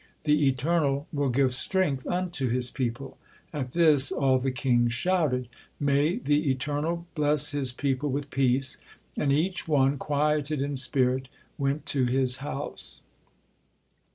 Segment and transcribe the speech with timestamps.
[0.23, 3.19] 'The Eternal will give strength unto His people.'"
[3.53, 5.47] At this all the kings shouted,
[5.79, 8.77] "May the Eternal bless His people with peace,"
[9.15, 11.27] and each one, quieted in spirit,
[11.59, 13.03] went to his house.